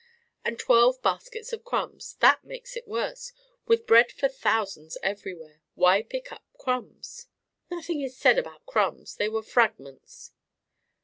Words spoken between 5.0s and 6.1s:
everywhere, why